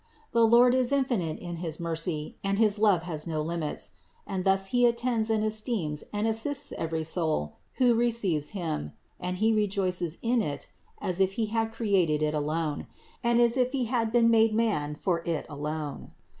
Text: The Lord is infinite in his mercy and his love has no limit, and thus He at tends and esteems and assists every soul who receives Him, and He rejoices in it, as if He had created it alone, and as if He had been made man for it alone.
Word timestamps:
The 0.31 0.47
Lord 0.47 0.73
is 0.73 0.91
infinite 0.91 1.37
in 1.37 1.57
his 1.57 1.79
mercy 1.79 2.35
and 2.43 2.57
his 2.57 2.79
love 2.79 3.03
has 3.03 3.27
no 3.27 3.39
limit, 3.39 3.91
and 4.25 4.43
thus 4.43 4.69
He 4.73 4.87
at 4.87 4.97
tends 4.97 5.29
and 5.29 5.43
esteems 5.43 6.03
and 6.11 6.25
assists 6.25 6.71
every 6.71 7.03
soul 7.03 7.53
who 7.73 7.93
receives 7.93 8.49
Him, 8.57 8.93
and 9.19 9.37
He 9.37 9.53
rejoices 9.53 10.17
in 10.23 10.41
it, 10.41 10.65
as 10.99 11.19
if 11.19 11.33
He 11.33 11.45
had 11.53 11.71
created 11.71 12.23
it 12.23 12.33
alone, 12.33 12.87
and 13.23 13.39
as 13.39 13.57
if 13.57 13.73
He 13.73 13.85
had 13.85 14.11
been 14.11 14.31
made 14.31 14.55
man 14.55 14.95
for 14.95 15.19
it 15.23 15.45
alone. 15.47 16.09